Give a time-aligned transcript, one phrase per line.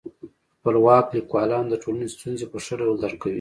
[0.55, 3.29] خپلواک لیکوالان د ټولني ستونزي په ښه ډول درک کوي.